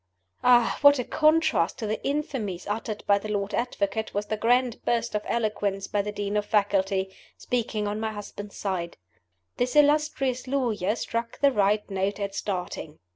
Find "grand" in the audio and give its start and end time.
4.35-4.83